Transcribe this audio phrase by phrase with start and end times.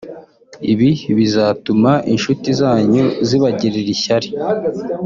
[0.71, 4.29] Ibi bizatuma inshuti zanyu zibagirira ishyari